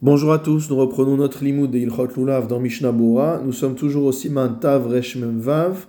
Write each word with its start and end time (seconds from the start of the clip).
Bonjour 0.00 0.32
à 0.32 0.38
tous, 0.38 0.70
nous 0.70 0.76
reprenons 0.76 1.16
notre 1.16 1.42
limoud 1.42 1.72
de 1.72 1.78
Ilchot 1.78 2.06
Lulav 2.16 2.46
dans 2.46 2.60
Mishnah 2.60 2.92
Bora. 2.92 3.42
Nous 3.44 3.52
sommes 3.52 3.74
toujours 3.74 4.04
au 4.04 4.12
Siman 4.12 4.60
Tav 4.60 4.86
Resh 4.86 5.16
Mem 5.16 5.40
Vav 5.40 5.88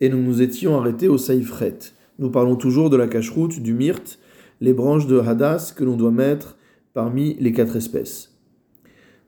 et 0.00 0.08
nous 0.08 0.22
nous 0.22 0.40
étions 0.40 0.78
arrêtés 0.78 1.08
au 1.08 1.18
Saïfret. 1.18 1.76
Nous 2.18 2.30
parlons 2.30 2.56
toujours 2.56 2.88
de 2.88 2.96
la 2.96 3.06
cacheroute, 3.06 3.60
du 3.60 3.74
myrte, 3.74 4.18
les 4.62 4.72
branches 4.72 5.06
de 5.06 5.18
Hadas 5.18 5.74
que 5.76 5.84
l'on 5.84 5.98
doit 5.98 6.10
mettre 6.10 6.56
parmi 6.94 7.36
les 7.38 7.52
quatre 7.52 7.76
espèces. 7.76 8.34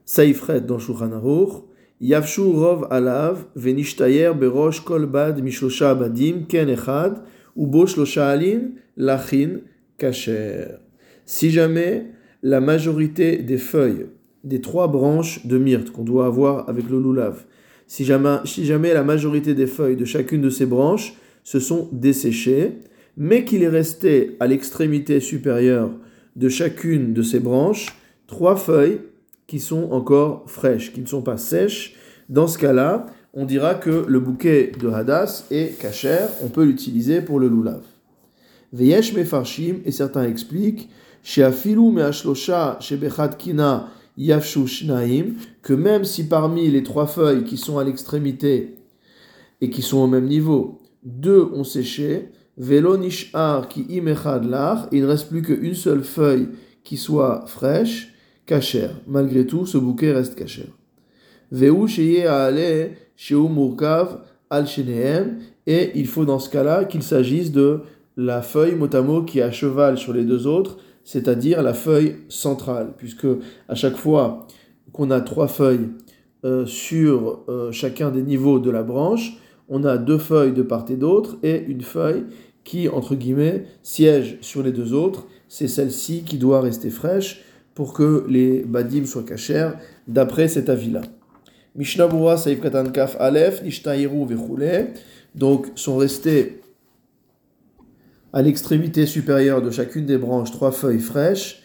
Saïfret 0.03 0.61
dans 0.61 0.79
Shulchan 0.79 1.11
Yavshu 2.01 2.41
Rov 2.41 2.87
Alav 2.89 3.45
Venishtayer 3.55 4.31
Berosh 4.33 4.83
Kolbad 4.83 5.43
Mishlosha 5.43 5.91
Abadim 5.91 6.47
Ken 6.47 6.69
Echad 6.69 7.21
Ubo 7.55 7.85
Shlosha 7.85 8.29
Alin 8.29 8.71
Lachin 8.97 9.59
Kacher. 9.99 10.79
Si 11.23 11.51
jamais 11.51 12.07
la 12.41 12.61
majorité 12.61 13.37
des 13.37 13.59
feuilles 13.59 14.07
des 14.43 14.61
trois 14.61 14.87
branches 14.87 15.45
de 15.45 15.57
myrte 15.57 15.91
qu'on 15.91 16.03
doit 16.03 16.25
avoir 16.25 16.69
avec 16.69 16.89
le 16.89 16.99
loulav. 16.99 17.43
Si 17.87 18.05
jamais, 18.05 18.37
si 18.45 18.65
jamais 18.65 18.93
la 18.93 19.03
majorité 19.03 19.53
des 19.53 19.67
feuilles 19.67 19.95
de 19.95 20.05
chacune 20.05 20.41
de 20.41 20.49
ces 20.49 20.65
branches 20.65 21.15
se 21.43 21.59
sont 21.59 21.89
desséchées, 21.91 22.79
mais 23.17 23.45
qu'il 23.45 23.63
est 23.63 23.69
resté 23.69 24.37
à 24.39 24.47
l'extrémité 24.47 25.19
supérieure 25.19 25.91
de 26.35 26.49
chacune 26.49 27.13
de 27.13 27.21
ces 27.21 27.39
branches 27.39 27.95
trois 28.27 28.55
feuilles 28.55 29.01
qui 29.47 29.59
sont 29.59 29.89
encore 29.91 30.43
fraîches, 30.47 30.93
qui 30.93 31.01
ne 31.01 31.05
sont 31.05 31.21
pas 31.21 31.37
sèches, 31.37 31.95
dans 32.29 32.47
ce 32.47 32.57
cas-là, 32.57 33.05
on 33.33 33.45
dira 33.45 33.75
que 33.75 34.05
le 34.07 34.19
bouquet 34.19 34.71
de 34.79 34.89
Hadas 34.89 35.45
est 35.51 35.77
cachère, 35.79 36.29
on 36.41 36.47
peut 36.47 36.63
l'utiliser 36.63 37.21
pour 37.21 37.39
le 37.39 37.47
loulav. 37.47 37.83
Veyesh 38.71 39.13
mefarshim, 39.13 39.77
et 39.85 39.91
certains 39.91 40.23
expliquent, 40.23 40.89
chez 41.21 41.47
me'ashlosha 41.75 42.77
chez 42.79 42.99
Kina 43.37 43.89
Que 44.17 45.73
même 45.73 46.03
si 46.03 46.27
parmi 46.27 46.69
les 46.69 46.83
trois 46.83 47.07
feuilles 47.07 47.43
qui 47.43 47.57
sont 47.57 47.77
à 47.79 47.83
l'extrémité 47.83 48.75
et 49.61 49.69
qui 49.69 49.81
sont 49.81 49.99
au 49.99 50.07
même 50.07 50.27
niveau, 50.27 50.79
deux 51.03 51.41
ont 51.53 51.63
séché, 51.63 52.29
Velo 52.57 52.97
Nishar 52.97 53.67
qui 53.67 53.81
imechad 53.89 54.45
lach, 54.45 54.87
il 54.91 55.01
ne 55.01 55.07
reste 55.07 55.29
plus 55.29 55.41
qu'une 55.41 55.73
seule 55.73 56.03
feuille 56.03 56.49
qui 56.83 56.97
soit 56.97 57.45
fraîche, 57.47 58.13
kacher. 58.45 58.89
Malgré 59.07 59.47
tout, 59.47 59.65
ce 59.65 59.77
bouquet 59.77 60.11
reste 60.11 60.35
kacher. 60.35 60.69
Veu 61.51 61.87
sheu 61.87 62.23
et 65.65 65.91
il 65.95 66.07
faut 66.07 66.25
dans 66.25 66.39
ce 66.39 66.49
cas-là 66.49 66.85
qu'il 66.85 67.03
s'agisse 67.03 67.51
de 67.51 67.81
la 68.17 68.41
feuille 68.41 68.75
motamo 68.75 69.23
qui 69.23 69.39
est 69.39 69.43
à 69.43 69.51
cheval 69.51 69.97
sur 69.97 70.13
les 70.13 70.25
deux 70.25 70.45
autres, 70.45 70.77
c'est-à-dire 71.03 71.61
la 71.61 71.73
feuille 71.73 72.15
centrale, 72.29 72.93
puisque 72.97 73.27
à 73.67 73.75
chaque 73.75 73.97
fois 73.97 74.47
qu'on 74.91 75.11
a 75.11 75.21
trois 75.21 75.47
feuilles 75.47 75.89
euh, 76.45 76.65
sur 76.65 77.43
euh, 77.49 77.71
chacun 77.71 78.11
des 78.11 78.21
niveaux 78.21 78.59
de 78.59 78.69
la 78.69 78.83
branche, 78.83 79.37
on 79.69 79.83
a 79.83 79.97
deux 79.97 80.17
feuilles 80.17 80.53
de 80.53 80.61
part 80.61 80.85
et 80.89 80.95
d'autre 80.95 81.37
et 81.43 81.63
une 81.67 81.81
feuille 81.81 82.23
qui, 82.63 82.89
entre 82.89 83.15
guillemets, 83.15 83.65
siège 83.81 84.37
sur 84.41 84.63
les 84.63 84.71
deux 84.71 84.93
autres. 84.93 85.25
C'est 85.47 85.67
celle-ci 85.67 86.23
qui 86.23 86.37
doit 86.37 86.61
rester 86.61 86.89
fraîche 86.89 87.43
pour 87.75 87.93
que 87.93 88.25
les 88.29 88.63
badim 88.63 89.05
soient 89.05 89.23
cachères, 89.23 89.77
d'après 90.07 90.47
cet 90.47 90.69
avis-là. 90.69 91.01
Mishnah 91.75 92.37
Saïf 92.37 92.61
Katan 92.61 92.91
Kaf 92.91 93.17
Aleph, 93.19 93.63
Nishtairu 93.63 94.27
donc 95.33 95.67
sont 95.75 95.97
restés 95.97 96.61
à 98.33 98.41
l'extrémité 98.41 99.05
supérieure 99.05 99.61
de 99.61 99.69
chacune 99.69 100.05
des 100.05 100.17
branches 100.17 100.51
trois 100.51 100.71
feuilles 100.71 100.99
fraîches, 100.99 101.63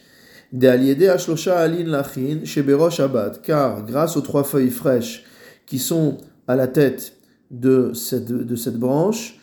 car 3.43 3.85
grâce 3.85 4.17
aux 4.17 4.21
trois 4.21 4.45
feuilles 4.45 4.71
fraîches 4.71 5.25
qui 5.67 5.79
sont 5.79 6.19
à 6.47 6.57
la 6.57 6.67
tête 6.67 7.15
de 7.51 7.93
cette, 7.95 8.27
de 8.27 8.71
branche, 8.79 9.41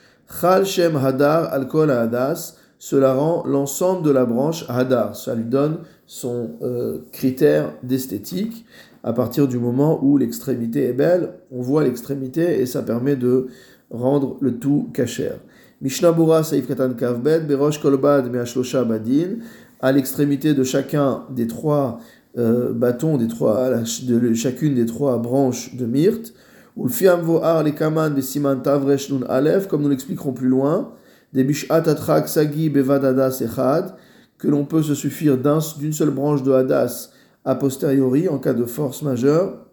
Shem 0.64 0.96
Hadar 0.96 1.52
Hadas, 1.54 2.56
cela 2.78 3.14
rend 3.14 3.44
l'ensemble 3.48 4.04
de 4.04 4.12
la 4.12 4.26
branche 4.26 4.66
Hadar, 4.68 5.16
ça 5.16 5.34
lui 5.34 5.46
donne 5.46 5.80
son 6.06 6.52
euh, 6.62 7.00
critère 7.12 7.74
d'esthétique. 7.82 8.66
À 9.04 9.14
partir 9.14 9.48
du 9.48 9.58
moment 9.58 10.04
où 10.04 10.18
l'extrémité 10.18 10.86
est 10.86 10.94
belle, 10.94 11.34
on 11.52 11.62
voit 11.62 11.84
l'extrémité 11.84 12.60
et 12.60 12.66
ça 12.66 12.82
permet 12.82 13.16
de 13.16 13.48
rendre 13.92 14.38
le 14.42 14.58
tout 14.58 14.90
cachère. 14.94 15.38
Mishnah 15.82 16.12
Bura 16.12 16.44
Saif 16.44 16.68
Katan 16.68 16.94
Kavbet, 16.94 17.42
Berosh 17.42 17.82
Kolbad 17.82 18.32
Meashlosha 18.32 18.84
Badin, 18.84 19.40
à 19.82 19.92
l'extrémité 19.92 20.54
de 20.54 20.64
chacun 20.64 21.24
des 21.30 21.48
trois 21.48 22.00
euh, 22.38 22.74
bâtons, 22.74 23.18
des 23.18 23.28
trois, 23.28 23.70
de 23.70 24.34
chacune 24.34 24.76
des 24.76 24.86
trois 24.86 25.18
branches 25.18 25.76
de 25.76 25.86
myrte, 25.86 26.34
ou 26.76 26.86
le 26.86 26.92
Fiam 26.92 27.22
Vohar 27.22 27.64
les 27.64 27.74
Kaman 27.74 28.14
Besiman 28.14 28.62
Tavresh 28.62 29.12
Nun 29.12 29.26
Aleph, 29.30 29.68
comme 29.68 29.82
nous 29.82 29.90
l'expliquerons 29.90 30.34
plus 30.34 30.48
loin, 30.48 30.94
des 31.34 31.44
Bishat 31.44 31.88
Atrak 31.88 32.28
Sagi 32.28 32.70
Bevadadas 32.70 33.42
Echad, 33.42 33.96
que 34.38 34.48
l'on 34.48 34.66
peut 34.66 34.84
se 34.84 34.96
suffire 34.96 35.38
d'une 35.38 35.94
seule 35.94 36.10
branche 36.10 36.44
de 36.44 36.52
Hadas 36.52 37.12
a 37.46 37.56
posteriori 37.56 38.28
en 38.28 38.40
cas 38.40 38.54
de 38.54 38.66
force 38.66 39.02
majeure. 39.02 39.66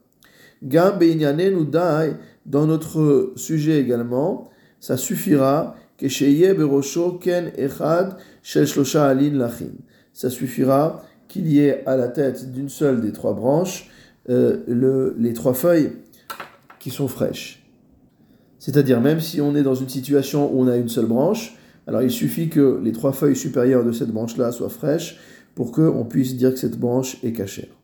Gam 0.62 0.98
Beinyane 0.98 1.50
Nudai, 1.50 2.16
dans 2.46 2.66
notre 2.66 3.32
sujet 3.34 3.80
également, 3.80 4.50
ça 4.78 4.96
suffira 4.96 5.74
ça 10.12 10.30
suffira 10.30 11.04
qu'il 11.28 11.48
y 11.48 11.60
ait 11.60 11.82
à 11.86 11.96
la 11.96 12.08
tête 12.08 12.52
d'une 12.52 12.68
seule 12.68 13.00
des 13.00 13.12
trois 13.12 13.34
branches 13.34 13.88
euh, 14.28 14.58
le, 14.68 15.16
les 15.18 15.32
trois 15.32 15.54
feuilles 15.54 15.92
qui 16.78 16.90
sont 16.90 17.08
fraîches. 17.08 17.64
C'est-à-dire 18.58 19.00
même 19.00 19.20
si 19.20 19.40
on 19.40 19.56
est 19.56 19.64
dans 19.64 19.74
une 19.74 19.88
situation 19.88 20.52
où 20.52 20.60
on 20.60 20.68
a 20.68 20.76
une 20.76 20.88
seule 20.88 21.06
branche, 21.06 21.56
alors 21.88 22.02
il 22.02 22.10
suffit 22.10 22.48
que 22.48 22.80
les 22.82 22.92
trois 22.92 23.12
feuilles 23.12 23.34
supérieures 23.34 23.84
de 23.84 23.90
cette 23.90 24.10
branche-là 24.10 24.52
soient 24.52 24.68
fraîches 24.68 25.18
pour 25.56 25.72
qu'on 25.72 26.04
puisse 26.04 26.36
dire 26.36 26.52
que 26.52 26.58
cette 26.58 26.78
branche 26.78 27.16
est 27.24 27.32
cachère. 27.32 27.74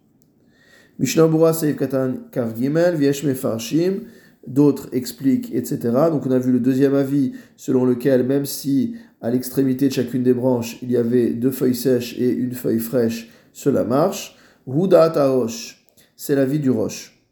Mishnah 1.01 1.27
Bura 1.27 1.53
Katan 1.53 2.15
Kav 2.31 2.57
Gimel, 2.57 2.97
Viesh 2.97 3.25
Mefarshim, 3.25 4.03
d'autres 4.49 4.89
expliquent, 4.93 5.55
etc. 5.55 5.79
Donc 6.11 6.27
on 6.27 6.31
a 6.31 6.39
vu 6.39 6.53
le 6.53 6.61
deuxième 6.61 6.95
avis 6.95 7.33
selon 7.57 7.85
lequel 7.85 8.27
même 8.27 8.47
si 8.47 8.95
à 9.21 9.31
l'extrémité 9.31 9.89
de 9.89 9.93
chacune 9.93 10.23
des 10.23 10.35
branches 10.35 10.79
il 10.83 10.91
y 10.91 10.97
avait 10.97 11.31
deux 11.31 11.51
feuilles 11.51 11.75
sèches 11.75 12.19
et 12.19 12.31
une 12.31 12.53
feuille 12.53 12.81
fraîche, 12.81 13.31
cela 13.53 13.85
marche. 13.85 14.37
C'est 16.17 16.35
l'avis 16.35 16.59
du 16.59 16.71
roche. 16.71 17.23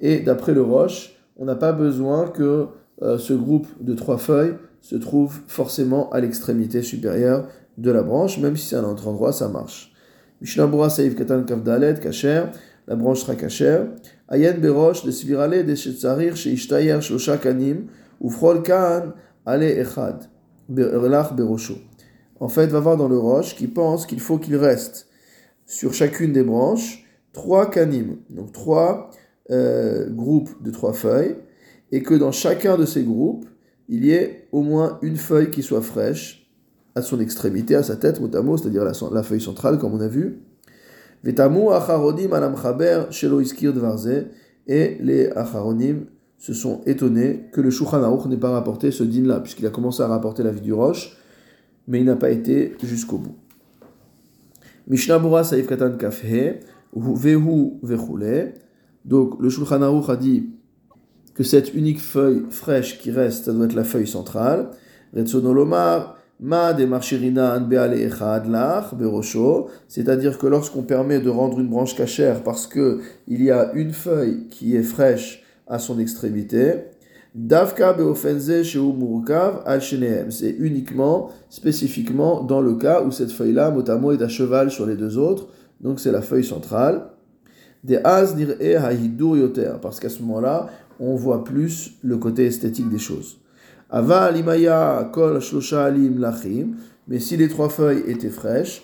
Et 0.00 0.20
d'après 0.20 0.54
le 0.54 0.62
roche, 0.62 1.14
on 1.36 1.44
n'a 1.44 1.54
pas 1.54 1.72
besoin 1.72 2.28
que 2.28 2.66
euh, 3.02 3.18
ce 3.18 3.32
groupe 3.32 3.66
de 3.80 3.94
trois 3.94 4.18
feuilles 4.18 4.54
se 4.80 4.96
trouve 4.96 5.40
forcément 5.46 6.10
à 6.10 6.20
l'extrémité 6.20 6.82
supérieure 6.82 7.48
de 7.78 7.90
la 7.90 8.02
branche, 8.02 8.38
même 8.38 8.56
si 8.56 8.68
c'est 8.68 8.76
à 8.76 8.80
un 8.80 8.84
autre 8.84 9.08
endroit, 9.08 9.32
ça 9.32 9.48
marche. 9.48 9.92
Katan 10.44 11.44
Kacher 11.44 12.44
la 12.86 12.96
branche 12.96 13.20
sera 13.20 13.34
cachère. 13.34 13.86
Ayen 14.28 14.58
de 14.58 15.62
de 15.62 15.74
shetzarir 15.74 16.36
sheishtayer 16.36 17.00
shlosha 17.00 17.36
kanim 17.38 17.86
ufrol 18.20 18.62
kan 18.62 19.14
ale 19.44 19.80
echad. 19.80 20.28
En 22.40 22.48
fait, 22.48 22.66
va 22.66 22.80
voir 22.80 22.96
dans 22.96 23.08
le 23.08 23.18
roche 23.18 23.56
qui 23.56 23.66
pense 23.66 24.06
qu'il 24.06 24.20
faut 24.20 24.38
qu'il 24.38 24.56
reste 24.56 25.08
sur 25.66 25.92
chacune 25.92 26.32
des 26.32 26.42
branches 26.42 27.04
trois 27.32 27.70
canim, 27.70 28.18
donc 28.30 28.52
trois 28.52 29.10
euh, 29.50 30.08
groupes 30.10 30.62
de 30.62 30.70
trois 30.70 30.92
feuilles, 30.92 31.36
et 31.90 32.02
que 32.02 32.14
dans 32.14 32.32
chacun 32.32 32.76
de 32.76 32.84
ces 32.84 33.02
groupes, 33.02 33.46
il 33.88 34.04
y 34.04 34.12
ait 34.12 34.48
au 34.52 34.62
moins 34.62 34.98
une 35.02 35.16
feuille 35.16 35.50
qui 35.50 35.62
soit 35.62 35.82
fraîche 35.82 36.50
à 36.94 37.02
son 37.02 37.20
extrémité, 37.20 37.74
à 37.74 37.82
sa 37.82 37.96
tête, 37.96 38.20
mot 38.20 38.56
c'est-à-dire 38.56 38.84
la, 38.84 38.92
la 39.12 39.22
feuille 39.22 39.40
centrale, 39.40 39.78
comme 39.78 39.94
on 39.94 40.00
a 40.00 40.08
vu, 40.08 40.42
et 44.66 44.98
les 45.00 45.28
acharonim 45.30 46.06
se 46.38 46.54
sont 46.54 46.80
étonnés 46.86 47.48
que 47.52 47.60
le 47.60 47.70
Shulchan 47.70 48.02
Aruch 48.02 48.26
n'ait 48.26 48.36
pas 48.36 48.50
rapporté 48.50 48.90
ce 48.90 49.04
din 49.04 49.26
là, 49.26 49.40
puisqu'il 49.40 49.66
a 49.66 49.70
commencé 49.70 50.02
à 50.02 50.08
rapporter 50.08 50.42
la 50.42 50.50
vie 50.50 50.60
du 50.60 50.72
roche, 50.72 51.16
mais 51.86 52.00
il 52.00 52.04
n'a 52.04 52.16
pas 52.16 52.30
été 52.30 52.74
jusqu'au 52.82 53.18
bout. 53.18 53.36
Mishnah 54.88 55.20
Bura 55.20 55.44
Saif 55.44 55.66
Katan 55.68 55.96
Kafhe, 55.96 56.24
Vehu 56.94 57.78
Vechule. 57.82 58.54
Donc 59.04 59.40
le 59.40 59.48
Shulchan 59.48 59.82
Aruch 59.82 60.08
a 60.08 60.16
dit 60.16 60.50
que 61.34 61.44
cette 61.44 61.74
unique 61.74 62.00
feuille 62.00 62.42
fraîche 62.50 62.98
qui 62.98 63.10
reste, 63.10 63.44
ça 63.44 63.52
doit 63.52 63.66
être 63.66 63.74
la 63.74 63.84
feuille 63.84 64.06
centrale. 64.06 64.70
Retsonolomar, 65.14 66.16
c'est-à-dire 69.88 70.38
que 70.38 70.46
lorsqu'on 70.46 70.82
permet 70.82 71.20
de 71.20 71.30
rendre 71.30 71.60
une 71.60 71.68
branche 71.68 71.94
cachère 71.94 72.42
parce 72.42 72.66
que 72.66 73.00
il 73.28 73.44
y 73.44 73.50
a 73.50 73.72
une 73.74 73.92
feuille 73.92 74.48
qui 74.50 74.74
est 74.74 74.82
fraîche 74.82 75.42
à 75.68 75.78
son 75.78 75.98
extrémité, 76.00 76.74
Davka 77.34 77.94
beofenze 77.94 78.62
chez 78.62 78.80
al 79.64 79.80
C'est 80.30 80.50
uniquement, 80.58 81.30
spécifiquement, 81.48 82.42
dans 82.42 82.60
le 82.60 82.74
cas 82.74 83.02
où 83.02 83.10
cette 83.10 83.32
feuille-là, 83.32 83.70
motamo, 83.70 84.12
est 84.12 84.20
à 84.20 84.28
cheval 84.28 84.70
sur 84.70 84.84
les 84.84 84.96
deux 84.96 85.16
autres. 85.16 85.48
Donc 85.80 85.98
c'est 85.98 86.12
la 86.12 86.20
feuille 86.20 86.44
centrale. 86.44 87.06
Des 87.84 87.96
az 88.04 88.36
e 88.38 88.76
hahidur 88.76 89.38
yoter. 89.38 89.72
Parce 89.80 89.98
qu'à 89.98 90.10
ce 90.10 90.20
moment-là, 90.20 90.68
on 91.00 91.16
voit 91.16 91.42
plus 91.42 91.94
le 92.02 92.18
côté 92.18 92.44
esthétique 92.44 92.90
des 92.90 92.98
choses. 92.98 93.38
Ava 93.92 94.22
alimaya 94.22 95.10
kol 95.12 95.38
shlosha 95.38 95.84
alim 95.84 96.18
lachim. 96.18 96.76
Mais 97.06 97.18
si 97.18 97.36
les 97.36 97.48
trois 97.48 97.68
feuilles 97.68 98.02
étaient 98.06 98.30
fraîches, 98.30 98.82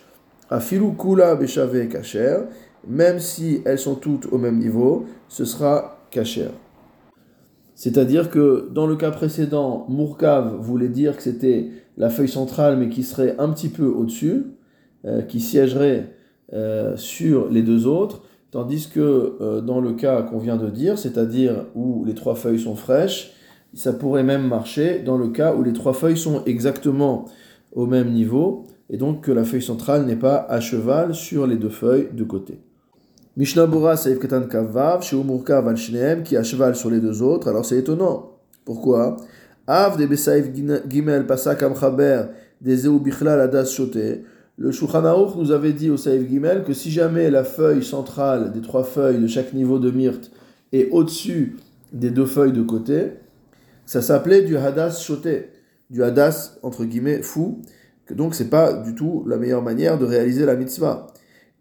afilu 0.50 0.93
kula 0.96 1.34
beshave 1.34 1.88
kacher. 1.88 2.40
Même 2.87 3.19
si 3.19 3.62
elles 3.64 3.78
sont 3.78 3.94
toutes 3.94 4.26
au 4.32 4.38
même 4.38 4.58
niveau, 4.58 5.06
ce 5.28 5.44
sera 5.44 5.99
kacher. 6.10 6.50
C'est-à-dire 7.75 8.28
que 8.28 8.69
dans 8.72 8.87
le 8.87 8.96
cas 8.96 9.10
précédent, 9.10 9.87
Mourkav 9.88 10.56
voulait 10.60 10.88
dire 10.88 11.16
que 11.16 11.22
c'était 11.22 11.70
la 11.96 12.11
feuille 12.11 12.28
centrale, 12.28 12.76
mais 12.76 12.88
qui 12.88 13.02
serait 13.02 13.37
un 13.38 13.49
petit 13.50 13.69
peu 13.69 13.87
au-dessus, 13.87 14.46
euh, 15.04 15.22
qui 15.22 15.40
siégerait 15.40 16.12
euh, 16.52 16.96
sur 16.96 17.49
les 17.50 17.62
deux 17.62 17.87
autres, 17.87 18.22
tandis 18.50 18.88
que 18.88 19.37
euh, 19.40 19.61
dans 19.61 19.81
le 19.81 19.93
cas 19.93 20.22
qu'on 20.22 20.38
vient 20.38 20.56
de 20.56 20.70
dire, 20.70 20.99
c'est-à-dire 20.99 21.66
où 21.75 22.04
les 22.04 22.14
trois 22.14 22.34
feuilles 22.34 22.58
sont 22.58 22.75
fraîches, 22.75 23.32
ça 23.75 23.93
pourrait 23.93 24.23
même 24.23 24.47
marcher 24.47 25.00
dans 25.00 25.19
le 25.19 25.29
cas 25.29 25.55
où 25.55 25.62
les 25.62 25.73
trois 25.73 25.93
feuilles 25.93 26.17
sont 26.17 26.44
exactement 26.44 27.26
au 27.73 27.87
même 27.87 28.12
niveau, 28.12 28.65
et 28.91 28.97
donc 28.97 29.23
que 29.25 29.32
la 29.32 29.44
feuille 29.44 29.62
centrale 29.62 30.06
n'est 30.06 30.17
pas 30.17 30.47
à 30.49 30.61
cheval 30.61 31.15
sur 31.15 31.47
les 31.47 31.56
deux 31.56 31.69
feuilles 31.69 32.09
de 32.12 32.25
côté. 32.25 32.59
Mishnah 33.37 33.67
Bora 33.67 33.97
Saïf 33.97 34.19
Ketan 34.19 34.49
Kavav, 34.49 35.03
chez 35.03 35.17
Umurkav 35.17 35.73
qui 36.25 36.37
a 36.37 36.43
cheval 36.43 36.75
sur 36.75 36.91
les 36.91 36.99
deux 36.99 37.23
autres. 37.23 37.47
Alors 37.47 37.65
c'est 37.65 37.79
étonnant. 37.79 38.32
Pourquoi? 38.65 39.17
Av 39.67 39.97
de 39.97 40.06
Besaïf 40.06 40.47
Gimel 40.88 41.26
Pasak 41.26 41.62
Amchaber, 41.62 42.23
des 42.61 42.76
Zeu 42.79 42.99
Bichlal 42.99 43.41
Adas 43.41 43.67
Shote. 43.67 44.25
Le 44.56 44.73
Shulchan 44.73 45.37
nous 45.37 45.53
avait 45.53 45.73
dit 45.73 45.88
au 45.88 45.97
Saïf 45.97 46.29
Gimel 46.29 46.64
que 46.64 46.73
si 46.73 46.91
jamais 46.91 47.31
la 47.31 47.44
feuille 47.44 47.85
centrale 47.85 48.50
des 48.50 48.61
trois 48.61 48.82
feuilles 48.82 49.21
de 49.21 49.29
chaque 49.29 49.53
niveau 49.53 49.79
de 49.79 49.93
myrte 49.93 50.32
est 50.73 50.88
au-dessus 50.91 51.59
des 51.93 52.11
deux 52.11 52.26
feuilles 52.26 52.53
de 52.53 52.62
côté, 52.62 53.12
ça 53.88 54.02
s'appelait 54.02 54.43
du 54.43 54.58
Hadas 54.58 55.00
Shote, 55.00 55.49
du 55.88 56.05
Hadas 56.05 56.58
entre 56.62 56.85
guillemets 56.85 57.23
fou, 57.23 57.62
que 58.05 58.12
donc 58.12 58.35
c'est 58.35 58.50
pas 58.50 58.75
du 58.75 58.94
tout 58.94 59.25
la 59.26 59.38
meilleure 59.38 59.62
manière 59.62 59.96
de 59.96 60.05
réaliser 60.05 60.44
la 60.44 60.56
mitzvah. 60.56 61.06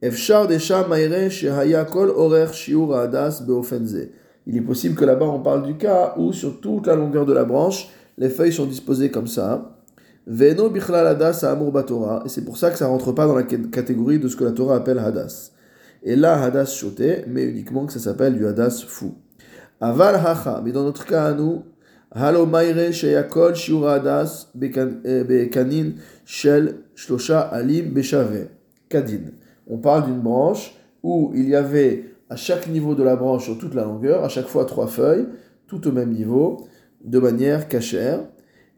Il 0.01 0.09
est 4.57 4.61
possible 4.61 4.95
que 4.95 5.05
là-bas 5.05 5.25
on 5.25 5.39
parle 5.39 5.63
du 5.63 5.77
cas 5.77 6.15
où 6.17 6.33
sur 6.33 6.59
toute 6.59 6.87
la 6.87 6.97
longueur 6.97 7.25
de 7.25 7.31
la 7.31 7.45
branche, 7.45 7.87
les 8.17 8.29
feuilles 8.29 8.51
sont 8.51 8.65
disposées 8.65 9.09
comme 9.09 9.27
ça. 9.27 9.77
Veno 10.25 10.69
batora. 10.69 12.23
Et 12.25 12.29
c'est 12.29 12.43
pour 12.43 12.57
ça 12.57 12.71
que 12.71 12.77
ça 12.77 12.87
rentre 12.87 13.13
pas 13.13 13.25
dans 13.25 13.35
la 13.35 13.43
catégorie 13.43 14.19
de 14.19 14.27
ce 14.27 14.35
que 14.35 14.43
la 14.43 14.51
Torah 14.51 14.75
appelle 14.75 14.99
hadas. 14.99 15.53
Et 16.03 16.17
là, 16.17 16.43
hadas 16.43 16.65
choté, 16.65 17.23
mais 17.25 17.45
uniquement 17.45 17.85
que 17.85 17.93
ça 17.93 17.99
s'appelle 17.99 18.33
du 18.35 18.45
hadas 18.45 18.83
fou. 18.85 19.15
Aval 19.79 20.15
hacha. 20.15 20.61
Mais 20.65 20.73
dans 20.73 20.83
notre 20.83 21.05
cas 21.05 21.27
à 21.27 21.33
nous, 21.33 21.63
eh, 25.03 25.23
on 29.69 29.77
parle 29.77 30.05
d'une 30.05 30.19
branche 30.19 30.75
où 31.03 31.31
il 31.35 31.49
y 31.49 31.55
avait 31.55 32.05
à 32.29 32.35
chaque 32.35 32.67
niveau 32.67 32.95
de 32.95 33.03
la 33.03 33.15
branche 33.15 33.45
sur 33.45 33.57
toute 33.57 33.73
la 33.73 33.83
longueur, 33.83 34.23
à 34.23 34.29
chaque 34.29 34.47
fois 34.47 34.65
trois 34.65 34.87
feuilles, 34.87 35.27
tout 35.67 35.87
au 35.87 35.91
même 35.91 36.11
niveau, 36.11 36.67
de 37.03 37.19
manière 37.19 37.67
cachère. 37.67 38.21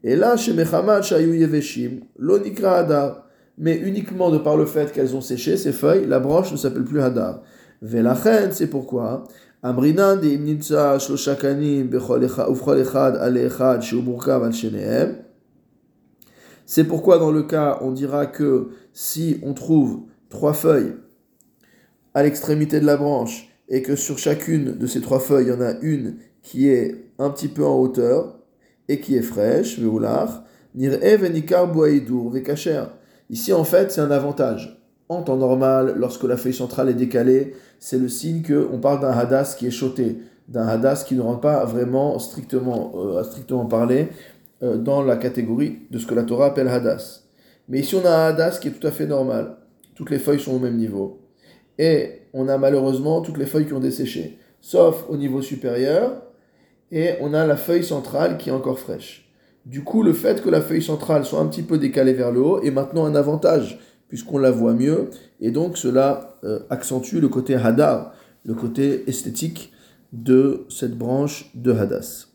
Et 0.04 0.16
là, 0.16 0.38
chez 0.38 0.54
Mechamad 0.54 1.04
Shayu 1.04 1.38
Yeveshim, 1.38 2.02
l'onikra 2.18 2.78
Hadar. 2.80 3.25
Mais 3.58 3.75
uniquement 3.78 4.32
de 4.32 4.38
par 4.38 4.56
le 4.56 4.66
fait 4.66 4.92
qu'elles 4.92 5.16
ont 5.16 5.22
séché 5.22 5.58
ces 5.58 5.74
feuilles, 5.74 6.06
la 6.08 6.20
branche 6.20 6.52
ne 6.52 6.58
s'appelle 6.58 6.86
plus 6.86 7.02
Hadar. 7.02 7.42
Velachen, 7.82 8.52
c'est 8.52 8.68
pourquoi? 8.68 9.25
C'est 16.66 16.86
pourquoi 16.86 17.18
dans 17.18 17.32
le 17.32 17.44
cas, 17.44 17.80
on 17.82 17.92
dira 17.92 18.26
que 18.26 18.70
si 18.94 19.42
on 19.44 19.54
trouve 19.54 20.04
trois 20.30 20.54
feuilles 20.54 20.94
à 22.14 22.24
l'extrémité 22.24 22.80
de 22.80 22.86
la 22.86 22.96
branche 22.96 23.50
et 23.68 23.82
que 23.82 23.98
sur 23.98 24.18
chacune 24.18 24.78
de 24.78 24.88
ces 24.88 25.02
trois 25.02 25.20
feuilles, 25.20 25.48
il 25.48 25.50
y 25.50 25.54
en 25.54 25.62
a 25.62 25.74
une 25.82 26.20
qui 26.42 26.70
est 26.70 27.12
un 27.18 27.30
petit 27.30 27.50
peu 27.50 27.66
en 27.66 27.78
hauteur 27.78 28.40
et 28.88 29.02
qui 29.02 29.18
est 29.18 29.22
fraîche, 29.22 29.78
Ici, 33.30 33.54
en 33.54 33.64
fait, 33.66 33.92
c'est 33.92 34.02
un 34.02 34.12
avantage. 34.12 34.79
En 35.10 35.24
temps 35.24 35.38
normal, 35.38 35.96
lorsque 35.98 36.24
la 36.24 36.38
feuille 36.38 36.54
centrale 36.54 36.90
est 36.90 36.94
décalée, 36.94 37.56
c'est 37.80 37.98
le 37.98 38.08
signe 38.08 38.44
qu'on 38.44 38.78
parle 38.78 39.02
d'un 39.02 39.12
hadas 39.12 39.56
qui 39.58 39.68
est 39.68 39.72
choté, 39.72 40.18
d'un 40.48 40.68
hadas 40.68 41.04
qui 41.08 41.16
ne 41.16 41.22
rentre 41.22 41.42
pas 41.42 41.66
vraiment 41.66 42.20
strictement, 42.20 42.94
euh, 42.96 43.24
strictement 43.24 43.66
parler, 43.66 44.10
euh, 44.64 44.78
dans 44.78 45.02
la 45.02 45.18
catégorie 45.18 45.80
de 45.90 45.98
ce 46.00 46.06
que 46.06 46.14
la 46.14 46.24
Torah 46.24 46.48
appelle 46.48 46.68
hadas. 46.68 47.24
Mais 47.68 47.80
ici, 47.80 47.96
on 47.96 48.06
a 48.06 48.12
un 48.12 48.30
hadas 48.30 48.60
qui 48.60 48.68
est 48.68 48.72
tout 48.72 48.86
à 48.88 48.92
fait 48.92 49.08
normal 49.08 49.58
toutes 50.00 50.12
les 50.12 50.20
feuilles 50.20 50.40
sont 50.40 50.54
au 50.54 50.60
même 50.60 50.78
niveau. 50.78 51.20
Et 51.78 52.22
on 52.34 52.48
a 52.48 52.58
malheureusement 52.58 53.20
toutes 53.20 53.38
les 53.38 53.46
feuilles 53.46 53.66
qui 53.66 53.74
ont 53.74 53.82
desséché, 53.82 54.38
sauf 54.62 55.04
au 55.10 55.18
niveau 55.18 55.42
supérieur, 55.42 56.22
et 56.90 57.16
on 57.20 57.34
a 57.34 57.46
la 57.46 57.58
feuille 57.58 57.84
centrale 57.84 58.38
qui 58.38 58.48
est 58.48 58.54
encore 58.54 58.80
fraîche. 58.80 59.30
Du 59.66 59.84
coup, 59.84 60.02
le 60.02 60.14
fait 60.14 60.42
que 60.42 60.50
la 60.50 60.62
feuille 60.62 60.82
centrale 60.82 61.26
soit 61.26 61.42
un 61.42 61.48
petit 61.48 61.64
peu 61.64 61.78
décalée 61.78 62.14
vers 62.14 62.32
le 62.32 62.40
haut 62.40 62.62
est 62.62 62.72
maintenant 62.72 63.04
un 63.04 63.14
avantage, 63.14 63.78
puisqu'on 64.10 64.40
la 64.40 64.52
voit 64.52 64.74
mieux, 64.74 65.10
et 65.40 65.52
donc 65.52 65.78
cela 65.78 66.36
euh, 66.44 66.60
accentue 66.70 67.20
le 67.20 67.30
côté 67.30 67.56
hadar, 67.56 68.14
le 68.44 68.54
côté 68.54 69.10
esthétique 69.10 69.72
de 70.12 70.66
cette 70.70 70.98
branche 70.98 71.52
de 71.56 71.72
hadas. 71.72 72.28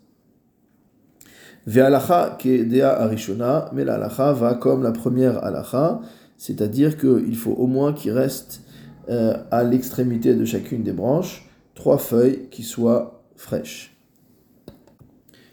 Ve'alacha 1.66 2.38
dea 2.42 2.84
arishona, 2.84 3.70
mais 3.72 3.84
la 3.84 3.98
va 3.98 4.54
comme 4.54 4.82
la 4.82 4.92
première 4.92 5.42
alacha, 5.44 6.00
c'est-à-dire 6.36 6.98
qu'il 6.98 7.36
faut 7.36 7.52
au 7.52 7.66
moins 7.66 7.92
qu'il 7.92 8.12
reste 8.12 8.62
euh, 9.08 9.36
à 9.50 9.64
l'extrémité 9.64 10.34
de 10.34 10.44
chacune 10.44 10.82
des 10.82 10.92
branches 10.92 11.48
trois 11.74 11.98
feuilles 11.98 12.48
qui 12.50 12.62
soient 12.62 13.24
fraîches. 13.36 13.96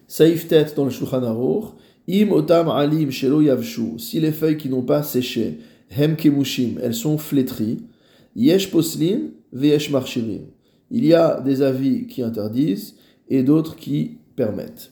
Saïf 0.07 0.47
tête 0.47 0.75
dans 0.75 0.85
le 0.85 0.91
Shulchan 0.91 1.23
Aruch, 1.23 1.73
im 2.09 2.31
otam 2.31 2.69
alim 2.69 3.11
shelo 3.11 3.41
yavshu, 3.41 3.97
si 3.97 4.19
les 4.19 4.31
feuilles 4.31 4.57
qui 4.57 4.69
n'ont 4.69 4.81
pas 4.83 5.03
séché, 5.03 5.59
hem 5.91 6.15
kemushim, 6.15 6.79
elles 6.81 6.95
sont 6.95 7.17
flétries, 7.17 7.79
yesh 8.35 8.71
poslin 8.71 9.31
veyesh 9.53 9.91
marchirim. 9.91 10.47
Il 10.89 11.05
y 11.05 11.13
a 11.13 11.39
des 11.39 11.61
avis 11.61 12.07
qui 12.07 12.21
interdisent 12.21 12.95
et 13.29 13.43
d'autres 13.43 13.75
qui 13.75 14.17
permettent. 14.35 14.91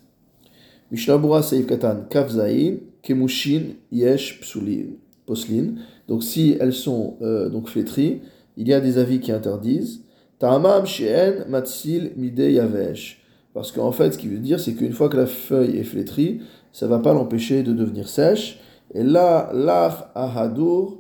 Mishnah 0.91 1.19
Saïf 1.41 1.67
Katan 1.67 2.05
Kavzaïn, 2.09 2.77
Kemushin 3.01 3.75
Yesh 3.91 4.39
Psulin. 4.41 5.75
Donc 6.07 6.23
si 6.23 6.57
elles 6.59 6.73
sont 6.73 7.17
euh, 7.21 7.49
donc 7.49 7.69
flétries, 7.69 8.21
il 8.57 8.67
y 8.67 8.73
a 8.73 8.79
des 8.79 8.97
avis 8.97 9.19
qui 9.19 9.31
interdisent. 9.31 10.01
Ta'amam 10.39 10.85
she'en 10.85 11.47
matsil 11.49 12.11
mide 12.15 12.39
yavesh. 12.39 13.21
Parce 13.53 13.71
qu'en 13.71 13.91
fait, 13.91 14.13
ce 14.13 14.17
qui 14.17 14.27
veut 14.27 14.37
dire, 14.37 14.59
c'est 14.59 14.73
qu'une 14.73 14.93
fois 14.93 15.09
que 15.09 15.17
la 15.17 15.25
feuille 15.25 15.77
est 15.77 15.83
flétrie, 15.83 16.41
ça 16.71 16.85
ne 16.85 16.91
va 16.91 16.99
pas 16.99 17.13
l'empêcher 17.13 17.63
de 17.63 17.73
devenir 17.73 18.07
sèche. 18.07 18.59
Et 18.93 19.03
là, 19.03 19.51
l'ach 19.53 20.09
ahadur, 20.15 20.98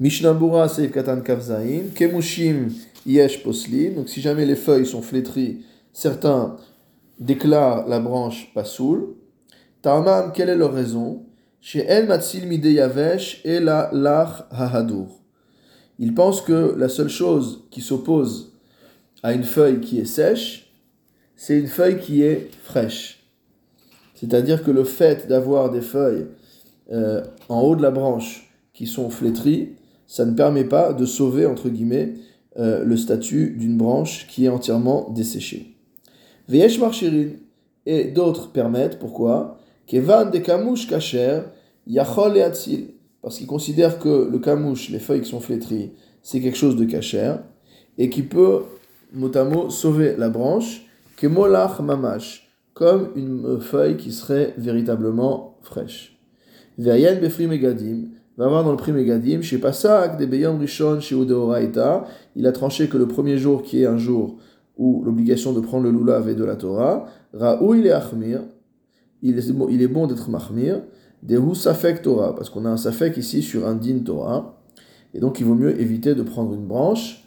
Mishnabura 0.00 0.68
Seif 0.68 0.92
Katan 0.92 1.22
Kavzain, 1.22 1.90
Kemushim 1.94 2.68
Yesh 3.04 3.42
Poslin. 3.42 3.94
Donc 3.96 4.08
si 4.08 4.20
jamais 4.20 4.46
les 4.46 4.54
feuilles 4.54 4.86
sont 4.86 5.02
flétries, 5.02 5.64
certains 5.92 6.56
déclarent 7.18 7.88
la 7.88 7.98
branche 7.98 8.52
Pasoul. 8.54 9.16
Ta'amam, 9.82 10.32
quelle 10.32 10.50
est 10.50 10.56
leur 10.56 10.72
raison? 10.72 11.24
Chez 11.60 11.80
El 11.80 12.06
Matsil 12.06 12.46
Mideyavesh 12.46 13.40
et 13.44 13.58
la 13.58 13.90
Lach 13.92 14.46
Hahadur. 14.52 15.08
Ils 15.98 16.14
pensent 16.14 16.42
que 16.42 16.76
la 16.78 16.88
seule 16.88 17.08
chose 17.08 17.64
qui 17.72 17.80
s'oppose 17.80 18.52
à 19.24 19.32
une 19.32 19.42
feuille 19.42 19.80
qui 19.80 19.98
est 19.98 20.04
sèche, 20.04 20.72
c'est 21.34 21.58
une 21.58 21.66
feuille 21.66 21.98
qui 21.98 22.22
est 22.22 22.48
fraîche. 22.62 23.26
C'est-à-dire 24.14 24.62
que 24.62 24.70
le 24.70 24.84
fait 24.84 25.26
d'avoir 25.26 25.70
des 25.70 25.80
feuilles 25.80 26.26
euh, 26.92 27.24
en 27.48 27.60
haut 27.62 27.74
de 27.74 27.82
la 27.82 27.90
branche 27.90 28.48
qui 28.72 28.86
sont 28.86 29.10
flétries, 29.10 29.74
ça 30.08 30.24
ne 30.24 30.32
permet 30.32 30.64
pas 30.64 30.92
de 30.92 31.04
sauver, 31.04 31.46
entre 31.46 31.68
guillemets, 31.68 32.14
euh, 32.58 32.82
le 32.82 32.96
statut 32.96 33.54
d'une 33.56 33.76
branche 33.76 34.26
qui 34.26 34.46
est 34.46 34.48
entièrement 34.48 35.10
desséchée. 35.10 35.76
Veyesh 36.48 36.80
marchirin. 36.80 37.28
Et 37.86 38.04
d'autres 38.04 38.50
permettent, 38.50 38.98
pourquoi? 38.98 39.58
Kevan 39.86 40.30
de 40.30 40.38
kamouche 40.38 40.86
kacher, 40.88 41.40
yachol 41.86 42.36
et 42.36 42.42
atzil. 42.42 42.88
Parce 43.22 43.38
qu'ils 43.38 43.46
considèrent 43.46 43.98
que 43.98 44.28
le 44.30 44.38
kamouche, 44.38 44.90
les 44.90 44.98
feuilles 44.98 45.22
qui 45.22 45.30
sont 45.30 45.40
flétries, 45.40 45.92
c'est 46.22 46.40
quelque 46.40 46.56
chose 46.56 46.76
de 46.76 46.84
kacher, 46.84 47.36
et 47.96 48.10
qui 48.10 48.22
peut, 48.22 48.62
mot 49.12 49.34
à 49.34 49.44
mot, 49.44 49.70
sauver 49.70 50.16
la 50.16 50.28
branche, 50.28 50.86
kemolach 51.16 51.80
mamash, 51.80 52.50
comme 52.74 53.10
une 53.16 53.60
feuille 53.60 53.96
qui 53.96 54.12
serait 54.12 54.54
véritablement 54.58 55.58
fraîche. 55.62 56.18
Veyen 56.76 57.16
befri 57.16 57.46
megadim, 57.46 58.10
va 58.38 58.48
voir 58.48 58.64
dans 58.64 58.70
le 58.70 58.76
prix 58.76 58.92
Megadim, 58.92 59.42
chez 59.42 59.58
Pasak, 59.58 60.16
des 60.16 60.46
Rishon, 60.46 61.00
chez 61.00 61.16
Udeoraita, 61.16 62.04
il 62.36 62.46
a 62.46 62.52
tranché 62.52 62.88
que 62.88 62.96
le 62.96 63.08
premier 63.08 63.36
jour 63.36 63.62
qui 63.62 63.82
est 63.82 63.86
un 63.86 63.98
jour 63.98 64.38
où 64.76 65.02
l'obligation 65.04 65.52
de 65.52 65.60
prendre 65.60 65.84
le 65.84 65.90
lulav 65.90 66.28
est 66.28 66.36
de 66.36 66.44
la 66.44 66.54
Torah, 66.54 67.06
Raou 67.34 67.74
il 67.74 67.86
est 67.86 67.90
Achmir, 67.90 68.42
il 69.22 69.36
est, 69.38 69.88
bon 69.88 70.06
d'être 70.06 70.30
Mahmir, 70.30 70.82
Dehu 71.24 71.56
Safek 71.56 72.00
Torah, 72.02 72.36
parce 72.36 72.48
qu'on 72.48 72.64
a 72.64 72.70
un 72.70 72.76
Safek 72.76 73.16
ici 73.16 73.42
sur 73.42 73.66
un 73.66 73.74
din 73.74 73.98
Torah, 74.04 74.62
et 75.14 75.18
donc 75.18 75.40
il 75.40 75.46
vaut 75.46 75.56
mieux 75.56 75.80
éviter 75.80 76.14
de 76.14 76.22
prendre 76.22 76.54
une 76.54 76.66
branche 76.66 77.24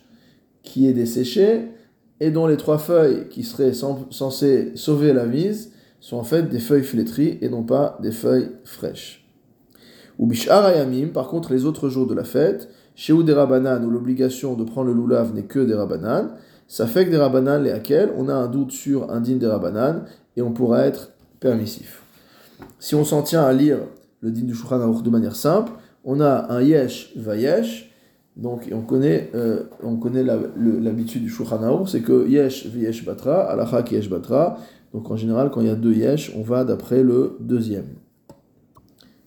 qui 0.63 0.88
est 0.88 0.94
desséchée 0.94 1.65
et 2.22 2.32
dont 2.32 2.48
les 2.48 2.56
trois 2.56 2.77
feuilles 2.77 3.27
qui 3.30 3.44
seraient 3.44 3.74
censées 3.74 4.72
sauver 4.75 5.12
la 5.12 5.25
mise 5.25 5.74
sont 6.00 6.18
en 6.18 6.24
fait 6.24 6.44
des 6.44 6.60
feuilles 6.60 6.84
flétries 6.84 7.38
et 7.41 7.50
non 7.50 7.63
pas 7.63 7.98
des 8.01 8.12
feuilles 8.12 8.51
fraîches. 8.63 9.20
Ou 10.20 10.27
bishar 10.27 10.65
ayamim, 10.65 11.08
par 11.08 11.27
contre, 11.27 11.53
les 11.53 11.65
autres 11.65 11.89
jours 11.89 12.08
de 12.08 12.13
la 12.13 12.24
fête, 12.24 12.70
chez 12.96 13.13
ou 13.13 13.24
des 13.24 13.34
rabanan, 13.34 13.84
où 13.84 13.89
l'obligation 13.89 14.56
de 14.56 14.63
prendre 14.63 14.88
le 14.88 14.94
loulav 14.94 15.34
n'est 15.34 15.44
que 15.44 15.60
des 15.60 15.74
rabanan, 15.74 16.30
ça 16.68 16.88
fait 16.88 17.06
que 17.06 17.12
des 17.12 17.18
rabanan, 17.18 17.63
lesquels 17.63 18.12
on 18.18 18.30
a 18.30 18.34
un 18.34 18.48
doute 18.48 18.72
sur 18.72 19.12
un 19.12 19.22
din 19.22 19.38
des 19.38 19.48
rabanan, 19.48 20.03
et 20.38 20.41
on 20.41 20.51
pourra 20.51 20.86
être 20.86 21.12
permissif. 21.39 22.03
Si 22.80 22.96
on 22.96 23.03
s'en 23.03 23.22
tient 23.22 23.44
à 23.44 23.53
lire 23.53 23.80
le 24.22 24.32
din 24.32 24.44
du 24.44 24.53
Shulchan 24.53 25.01
de 25.01 25.10
manière 25.10 25.36
simple, 25.36 25.72
on 26.03 26.20
a 26.20 26.51
un 26.53 26.62
yesh 26.62 27.13
vayesh, 27.15 27.91
donc 28.38 28.70
on 28.72 28.82
connaît, 28.82 29.30
euh, 29.36 29.63
on 29.84 29.98
connaît 29.98 30.24
l'habitude 30.24 31.24
du 31.24 31.30
Shulchan 31.30 31.86
c'est 31.86 32.01
que 32.01 32.27
yesh 32.27 32.68
vayesh 32.68 33.06
batra, 33.06 33.41
alacha 33.41 33.84
yesh 33.91 34.10
batra, 34.10 34.58
donc 34.94 35.10
en 35.12 35.18
général 35.18 35.51
quand 35.51 35.62
il 35.62 35.68
y 35.68 35.72
a 35.72 35.75
deux 35.75 35.94
yesh, 35.94 36.34
on 36.36 36.41
va 36.41 36.63
d'après 36.63 37.03
le 37.03 37.38
deuxième. 37.39 37.88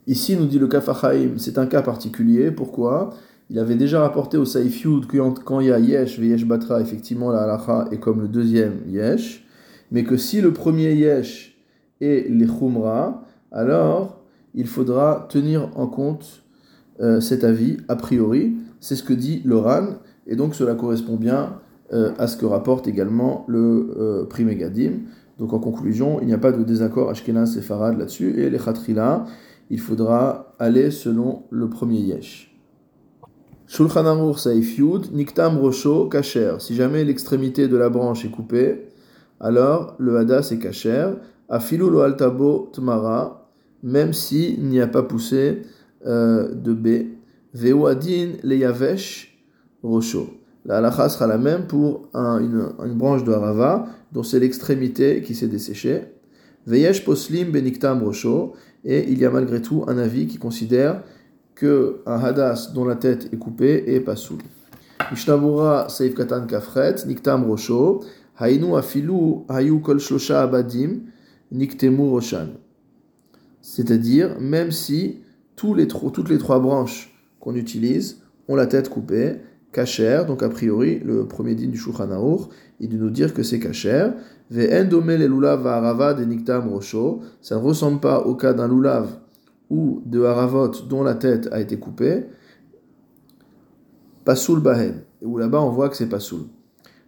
Ici, 0.07 0.37
nous 0.37 0.47
dit 0.47 0.59
le 0.59 0.67
Kafachaim, 0.67 1.39
c'est 1.39 1.59
un 1.59 1.67
cas 1.67 1.83
particulier. 1.83 2.51
Pourquoi? 2.51 3.11
Il 3.51 3.59
avait 3.59 3.75
déjà 3.75 4.01
rapporté 4.01 4.37
au 4.37 4.45
Yud 4.45 5.07
que 5.07 5.19
quand 5.41 5.61
il 5.61 5.69
y 5.69 5.73
a 5.73 5.79
Yesh, 5.79 6.19
Yesh 6.19 6.47
Batra, 6.47 6.81
effectivement, 6.81 7.31
la 7.31 7.43
halacha 7.43 7.89
est 7.91 7.99
comme 7.99 8.21
le 8.21 8.29
deuxième 8.29 8.81
Yesh. 8.89 9.47
Mais 9.91 10.05
que 10.05 10.17
si 10.17 10.41
le 10.41 10.53
premier 10.53 10.95
Yesh 10.95 11.57
est 12.01 12.29
les 12.31 12.47
Khumra, 12.47 13.25
alors 13.53 14.21
il 14.55 14.67
faudra 14.67 15.27
tenir 15.31 15.71
en 15.77 15.87
compte 15.87 16.43
euh, 17.01 17.21
cet 17.21 17.45
avis 17.45 17.79
a 17.89 17.97
priori. 17.97 18.55
C'est 18.81 18.97
ce 18.97 19.03
que 19.03 19.13
dit 19.13 19.43
le 19.45 19.57
Ran. 19.57 19.87
Et 20.27 20.37
donc 20.37 20.55
cela 20.55 20.75
correspond 20.75 21.17
bien 21.17 21.61
euh, 21.93 22.13
à 22.19 22.27
ce 22.27 22.37
que 22.37 22.47
rapporte 22.47 22.89
également 22.89 23.45
le 23.47 23.95
euh, 23.99 24.25
Primegadim. 24.25 24.93
Donc 25.39 25.53
en 25.53 25.59
conclusion, 25.59 26.21
il 26.21 26.27
n'y 26.27 26.33
a 26.33 26.39
pas 26.39 26.53
de 26.53 26.63
désaccord 26.63 27.11
Ashkenaz 27.11 27.57
et 27.59 27.63
Farad 27.63 27.99
là-dessus. 27.99 28.41
Et 28.41 28.49
les 28.49 28.59
Khatrila, 28.59 29.27
il 29.71 29.81
faudra 29.81 30.55
aller 30.59 30.91
selon 30.91 31.43
le 31.51 31.69
premier 31.69 31.99
yesh. 31.99 32.55
Shulchan 33.67 34.07
Aruch 34.07 34.47
Niktam 35.13 35.59
Rosho, 35.59 36.09
Kacher. 36.09 36.57
Si 36.59 36.75
jamais 36.75 37.05
l'extrémité 37.05 37.67
de 37.67 37.77
la 37.77 37.89
branche 37.89 38.25
est 38.25 38.31
coupée, 38.31 38.89
alors 39.41 39.97
le 39.99 40.19
hadas 40.19 40.51
est 40.53 40.59
Kacher. 40.59 41.11
Afilu 41.49 41.91
lo 41.91 42.01
altabo 42.01 42.71
tmara, 42.73 43.51
même 43.83 44.13
s'il 44.13 44.65
n'y 44.65 44.81
a 44.81 44.87
pas 44.87 45.03
poussé 45.03 45.63
euh, 46.07 46.55
de 46.55 46.73
B. 46.73 46.89
Vewadin 47.53 48.33
le 48.43 48.57
yavesh 48.57 49.39
Rosho. 49.83 50.29
La 50.65 50.79
halacha 50.79 51.09
sera 51.09 51.27
la 51.27 51.37
même 51.37 51.67
pour 51.67 52.09
une, 52.15 52.69
une, 52.85 52.95
branche 52.95 53.23
de 53.25 53.33
harava 53.33 53.87
dont 54.13 54.23
c'est 54.23 54.41
l'extrémité 54.41 55.21
qui 55.21 55.35
s'est 55.35 55.49
desséchée. 55.49 56.03
Veyesh 56.67 57.05
poslim 57.05 57.53
beniktam 57.53 58.03
rosho. 58.03 58.55
Et 58.85 59.11
il 59.11 59.19
y 59.19 59.25
a 59.25 59.31
malgré 59.31 59.63
tout 59.63 59.85
un 59.87 59.99
avis 59.99 60.27
qui 60.27 60.39
considère 60.39 61.03
que 61.55 62.03
un 62.07 62.19
hadas 62.19 62.73
dont 62.75 62.85
la 62.85 62.97
tête 62.97 63.29
est 63.33 63.39
coupée 63.39 63.85
est 63.87 64.01
pas 64.01 64.17
soul. 64.17 64.39
Mishnabura 65.11 65.89
seif 65.89 66.15
katan 66.15 66.47
kafret 66.47 67.07
niktam 67.07 67.45
rosho 67.45 68.05
hainu 68.39 68.77
afilu 68.77 69.45
hayu 69.49 69.81
kol 69.81 70.01
shlosha 70.01 70.43
abadim 70.43 71.03
niktemu 71.53 72.11
roshan. 72.11 72.49
C'est-à-dire 73.61 74.39
même 74.41 74.71
si 74.71 75.21
toutes 75.57 75.79
les 76.29 76.39
trois 76.39 76.59
branches 76.61 77.15
qu'on 77.41 77.55
utilise 77.55 78.21
ont 78.49 78.57
la 78.57 78.67
tête 78.67 78.89
coupée, 78.89 79.37
kacher, 79.73 80.23
donc 80.27 80.43
a 80.43 80.49
priori 80.49 81.01
le 81.05 81.27
premier 81.27 81.55
din 81.55 81.69
du 81.69 81.79
Shulchan 81.79 82.09
il 82.81 82.89
de 82.89 82.97
nous 82.97 83.11
dire 83.11 83.33
que 83.33 83.43
c'est 83.43 83.59
kacher, 83.59 84.11
ça 84.51 84.59
ne 87.57 87.61
ressemble 87.61 88.01
pas 88.01 88.21
au 88.21 88.35
cas 88.35 88.53
d'un 88.53 88.69
lulav 88.69 89.09
ou 89.71 90.03
de 90.05 90.23
haravot 90.23 90.71
dont 90.89 91.03
la 91.03 91.15
tête 91.15 91.49
a 91.51 91.61
été 91.61 91.79
coupée. 91.79 92.25
Pasoul 94.25 94.61
bahen. 94.61 95.03
Où 95.23 95.39
là-bas 95.39 95.63
on 95.63 95.71
voit 95.71 95.89
que 95.89 95.97
c'est 95.97 96.09
pasoul. 96.09 96.43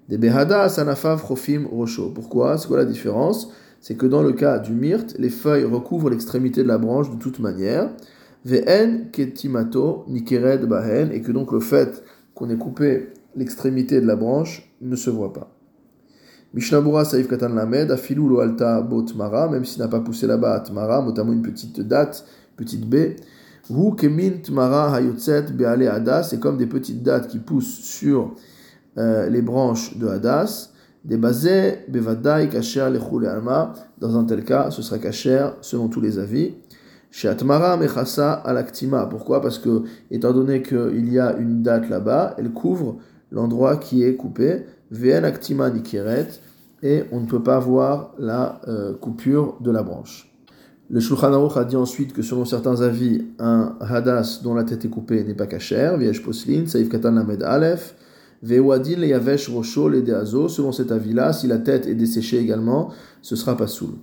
Des 0.09 0.17
behada 0.17 0.69
sanafav 0.69 1.23
chofim 1.27 1.67
rosho. 1.71 2.11
Pourquoi? 2.11 2.57
C'est 2.57 2.69
quoi 2.69 2.79
la 2.79 2.85
différence? 2.87 3.53
C'est 3.81 3.97
que 3.97 4.07
dans 4.07 4.23
le 4.23 4.33
cas 4.33 4.59
du 4.59 4.73
myrte, 4.73 5.15
les 5.19 5.29
feuilles 5.29 5.65
recouvrent 5.65 6.09
l'extrémité 6.11 6.63
de 6.63 6.69
la 6.69 6.79
branche 6.79 7.11
de 7.11 7.17
toute 7.17 7.39
manière. 7.39 7.91
Ve'en 8.47 9.11
ketimato 9.13 10.05
nikered 10.09 10.65
bahen. 10.65 11.13
Et 11.13 11.21
que 11.21 11.33
donc 11.33 11.53
le 11.53 11.61
fait 11.61 12.03
qu'on 12.35 12.49
ait 12.49 12.57
coupé 12.57 13.09
l'extrémité 13.35 14.01
de 14.01 14.07
la 14.07 14.17
branche 14.17 14.73
ne 14.81 14.97
se 14.97 15.11
voit 15.11 15.33
pas. 15.33 15.56
Mishnabura 16.57 17.05
Saif 17.05 17.29
Katan 17.29 17.51
Lamed, 17.51 17.91
Afilou 17.91 18.31
lo 18.31 18.41
alta 18.41 18.81
botmara, 18.81 19.47
même 19.47 19.67
s'il 19.67 19.83
n'a 19.83 19.89
pas 19.89 20.01
poussé 20.01 20.27
là-bas 20.27 20.55
à 20.55 20.61
Tmara, 20.61 21.03
notamment 21.03 21.35
une 21.35 21.43
petite 21.43 21.79
date, 21.83 22.25
petite 22.57 22.89
baie. 22.89 23.17
Hu 23.69 23.95
kemin 23.95 24.41
Tmara 24.43 24.95
hayotzet 24.95 25.53
beale 25.53 25.87
Hadas, 25.87 26.29
c'est 26.31 26.41
comme 26.41 26.57
des 26.57 26.65
petites 26.65 27.03
dates 27.03 27.29
qui 27.29 27.41
poussent 27.41 27.81
sur 27.81 28.33
euh, 28.97 29.29
les 29.29 29.43
branches 29.43 29.99
de 29.99 30.07
Hadas. 30.09 30.71
Des 31.05 31.19
basés, 31.19 31.81
bevadai, 31.89 32.49
kacher, 32.49 32.89
lechou 32.91 33.19
alma. 33.27 33.75
Dans 33.99 34.17
un 34.17 34.25
tel 34.25 34.43
cas, 34.43 34.71
ce 34.71 34.81
sera 34.81 34.97
kacher 34.97 35.49
selon 35.61 35.89
tous 35.89 36.01
les 36.01 36.19
avis. 36.19 36.55
Chez 37.11 37.29
Atmara 37.29 37.77
mechasa 37.77 38.33
alaktima. 38.33 39.05
Pourquoi? 39.05 39.43
Parce 39.43 39.59
que, 39.59 39.83
étant 40.11 40.33
donné 40.33 40.63
qu'il 40.63 41.13
y 41.13 41.19
a 41.19 41.37
une 41.37 41.63
date 41.63 41.91
là-bas, 41.91 42.35
elle 42.39 42.51
couvre 42.51 42.97
l'endroit 43.31 43.77
qui 43.77 44.05
est 44.05 44.17
coupé. 44.17 44.65
Vn 44.91 45.25
actima 45.25 45.69
nikiret 45.69 46.29
et 46.83 47.05
on 47.13 47.21
ne 47.21 47.27
peut 47.27 47.43
pas 47.43 47.59
voir 47.59 48.15
la 48.19 48.61
euh, 48.69 48.95
coupure 48.95 49.57
de 49.61 49.71
la 49.71 49.83
branche. 49.83 50.33
Le 50.89 51.01
Shulchan 51.01 51.33
Aruch 51.33 51.57
a 51.57 51.65
dit 51.65 51.75
ensuite 51.75 52.13
que 52.13 52.23
selon 52.23 52.45
certains 52.45 52.81
avis, 52.81 53.25
un 53.41 53.75
hadas 53.81 54.41
dont 54.45 54.55
la 54.55 54.63
tête 54.63 54.85
est 54.85 54.89
coupée 54.89 55.25
n'est 55.25 55.35
pas 55.35 55.47
kacher, 55.47 55.97
viesh 55.99 56.23
poslin, 56.23 56.67
saif 56.67 56.89
katan 56.89 57.13
lamed 57.13 57.43
alef, 57.43 57.97
ve'wadin 58.43 59.01
le 59.01 59.09
yavesh 59.09 59.49
rosho 59.49 59.89
le 59.89 60.03
deazo, 60.03 60.49
selon 60.49 60.71
cet 60.71 60.93
avis-là, 60.93 61.33
si 61.33 61.49
la 61.49 61.59
tête 61.59 61.87
est 61.87 61.97
desséchée 61.97 62.39
également, 62.39 62.91
ce 63.21 63.35
sera 63.35 63.57
pas 63.57 63.67
soul. 63.67 63.95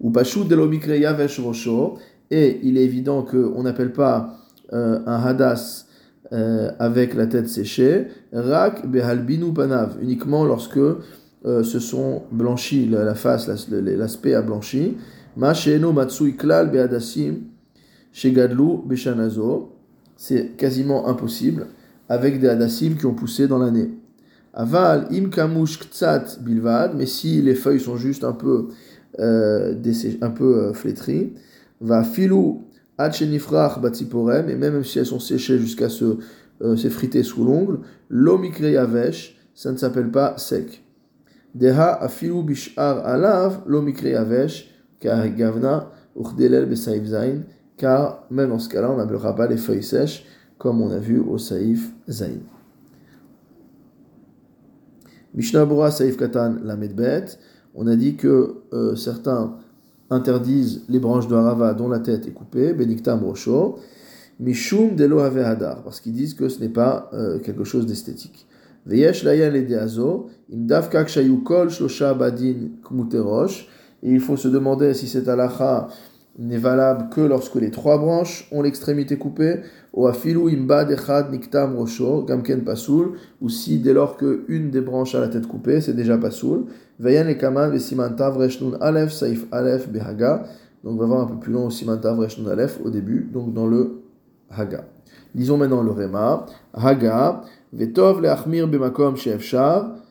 Ou 0.00 0.10
pashut 0.10 0.44
delomikre 0.44 0.88
yavesh 0.88 1.38
rosho, 1.38 1.98
et 2.32 2.58
il 2.64 2.78
est 2.78 2.84
évident 2.84 3.22
qu'on 3.22 3.62
n'appelle 3.62 3.92
pas 3.92 4.38
euh, 4.72 4.98
un 5.06 5.22
hadas 5.22 5.86
euh, 6.32 6.72
avec 6.80 7.14
la 7.14 7.28
tête 7.28 7.48
séchée, 7.48 8.06
rak 8.32 8.90
behalbinu 8.90 9.52
panav, 9.52 9.98
uniquement 10.02 10.44
lorsque 10.44 10.80
euh, 11.44 11.62
se 11.62 11.78
sont 11.78 12.22
blanchis, 12.32 12.86
la, 12.86 13.14
face, 13.14 13.48
l'aspect 13.48 14.34
a 14.34 14.42
blanchi. 14.42 14.96
C'est 20.16 20.56
quasiment 20.56 21.08
impossible 21.08 21.66
avec 22.08 22.40
des 22.40 22.48
hadassim 22.48 22.96
qui 22.96 23.06
ont 23.06 23.14
poussé 23.14 23.48
dans 23.48 23.58
l'année. 23.58 23.90
Aval 24.52 25.08
im 25.10 25.30
kamush 25.30 25.80
ktsat 25.80 26.38
bilvad, 26.40 26.94
mais 26.94 27.06
si 27.06 27.42
les 27.42 27.56
feuilles 27.56 27.80
sont 27.80 27.96
juste 27.96 28.22
un 28.22 28.32
peu, 28.32 28.68
euh, 29.18 29.74
un 30.20 30.30
peu 30.30 30.56
euh, 30.56 30.72
flétries, 30.72 31.32
va 31.80 32.04
filou 32.04 32.62
achenifrach 32.96 33.80
batziporem, 33.80 34.48
et 34.48 34.54
même 34.54 34.84
si 34.84 35.00
elles 35.00 35.06
sont 35.06 35.18
séchées 35.18 35.58
jusqu'à 35.58 35.88
se 35.88 36.18
euh, 36.62 36.76
s'effriter 36.76 37.24
sous 37.24 37.44
l'ongle, 37.44 37.80
l'omikre 38.08 38.62
yavesh, 38.62 39.36
ça 39.54 39.72
ne 39.72 39.76
s'appelle 39.76 40.12
pas 40.12 40.38
sec. 40.38 40.83
Deha 41.54 42.02
afilu 42.02 42.42
bishar 42.42 42.98
alav 43.06 43.62
lo 43.66 43.82
mikre 43.82 44.10
yavesh 44.10 44.68
car 45.00 45.28
gavna 45.28 45.90
uchdelel 46.16 46.66
besaif 46.66 47.04
zain 47.06 47.44
car 47.76 48.24
même 48.30 48.50
dans 48.50 48.58
ce 48.58 48.68
cas-là 48.68 48.90
on 48.90 48.96
n'appellera 48.96 49.34
pas 49.34 49.46
les 49.46 49.56
feuilles 49.56 49.82
sèches 49.82 50.24
comme 50.58 50.80
on 50.80 50.90
a 50.90 50.98
vu 50.98 51.18
au 51.18 51.38
saif 51.38 51.90
zain. 52.08 52.40
Mishnah 55.34 55.64
Bora 55.64 55.90
saif 55.90 56.16
katan 56.16 56.60
la 56.62 56.76
medbet 56.76 57.38
On 57.74 57.86
a 57.88 57.96
dit 57.96 58.14
que 58.14 58.62
euh, 58.72 58.94
certains 58.94 59.56
interdisent 60.10 60.84
les 60.88 61.00
branches 61.00 61.26
de 61.26 61.34
harava 61.34 61.74
dont 61.74 61.88
la 61.88 61.98
tête 61.98 62.26
est 62.26 62.30
coupée, 62.30 62.72
beniktam 62.72 63.24
rocho, 63.24 63.78
mishum 64.38 64.94
delo 64.94 65.18
hadar, 65.18 65.82
parce 65.82 66.00
qu'ils 66.00 66.12
disent 66.12 66.34
que 66.34 66.48
ce 66.48 66.60
n'est 66.60 66.68
pas 66.68 67.10
euh, 67.12 67.40
quelque 67.40 67.64
chose 67.64 67.86
d'esthétique. 67.86 68.46
Et 68.86 69.00
il 74.02 74.20
faut 74.20 74.36
se 74.36 74.48
demander 74.48 74.92
si 74.92 75.08
cette 75.08 75.28
halakha 75.28 75.88
n'est 76.38 76.58
valable 76.58 77.08
que 77.10 77.20
lorsque 77.20 77.54
les 77.54 77.70
trois 77.70 77.96
branches 77.98 78.48
ont 78.52 78.60
l'extrémité 78.60 79.16
coupée, 79.16 79.60
ou 79.92 80.06
afilu 80.06 80.50
imba 80.52 80.84
dechad 80.84 81.30
niktam 81.30 81.76
rosho, 81.76 82.22
gamken 82.24 82.64
pasoul, 82.64 83.12
ou 83.40 83.48
si 83.48 83.78
dès 83.78 83.92
lors 83.92 84.16
que 84.16 84.44
une 84.48 84.70
des 84.70 84.80
branches 84.80 85.14
a 85.14 85.20
la 85.20 85.28
tête 85.28 85.46
coupée, 85.46 85.80
c'est 85.80 85.94
déjà 85.94 86.18
pasoul. 86.18 86.66
Vayan 86.98 87.24
le 87.24 87.34
kaman 87.34 87.70
reshnun 87.70 88.76
alef 88.80 89.12
saif 89.12 89.46
alef 89.52 89.88
behaga. 89.88 90.44
Donc 90.82 90.94
on 90.94 90.96
va 90.96 91.06
voir 91.06 91.20
un 91.22 91.26
peu 91.26 91.38
plus 91.38 91.52
long 91.52 91.66
au 91.66 91.70
simantav 91.70 92.18
reshnun 92.18 92.50
alef 92.50 92.80
au 92.84 92.90
début, 92.90 93.30
donc 93.32 93.54
dans 93.54 93.66
le 93.66 94.02
haga. 94.50 94.84
Lisons 95.34 95.56
maintenant 95.56 95.82
le 95.82 95.90
rema. 95.90 96.46
Haga, 96.72 97.42
vetov 97.74 98.22
le 98.22 98.30
achmir 98.30 98.68
bemakom 98.68 99.16
sheefshar. 99.16 100.04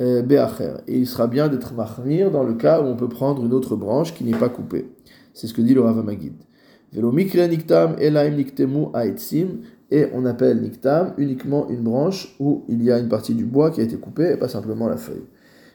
Euh, 0.00 0.22
beacher. 0.22 0.76
Et 0.88 0.96
il 0.96 1.06
sera 1.06 1.26
bien 1.26 1.48
d'être 1.48 1.74
mahmir 1.74 2.30
dans 2.30 2.42
le 2.42 2.54
cas 2.54 2.80
où 2.80 2.84
on 2.84 2.96
peut 2.96 3.08
prendre 3.08 3.44
une 3.44 3.52
autre 3.52 3.76
branche 3.76 4.14
qui 4.14 4.24
n'est 4.24 4.38
pas 4.38 4.48
coupée. 4.48 4.88
C'est 5.34 5.46
ce 5.46 5.52
que 5.52 5.60
dit 5.60 5.74
le 5.74 5.82
Rav 5.82 6.02
Magid. 6.02 6.32
Velo 6.92 7.12
mikre 7.12 7.46
niktam 7.46 7.96
elaim 7.98 8.34
niktemu 8.34 8.86
aetzim. 8.94 9.60
Et 9.90 10.06
on 10.14 10.24
appelle 10.24 10.62
niktam 10.62 11.12
uniquement 11.18 11.68
une 11.68 11.82
branche 11.82 12.34
où 12.40 12.64
il 12.68 12.82
y 12.82 12.90
a 12.90 12.98
une 12.98 13.08
partie 13.08 13.34
du 13.34 13.44
bois 13.44 13.70
qui 13.70 13.82
a 13.82 13.84
été 13.84 13.96
coupée 13.96 14.32
et 14.32 14.36
pas 14.38 14.48
simplement 14.48 14.88
la 14.88 14.96
feuille. 14.96 15.26